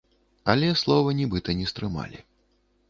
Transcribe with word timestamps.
Але 0.53 0.69
слова 0.83 1.13
нібыта 1.21 1.59
не 1.61 1.69
стрымалі. 1.75 2.19